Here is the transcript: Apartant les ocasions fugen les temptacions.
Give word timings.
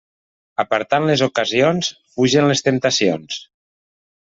Apartant 0.63 1.05
les 1.09 1.23
ocasions 1.25 1.91
fugen 2.15 2.51
les 2.53 2.67
temptacions. 2.71 3.41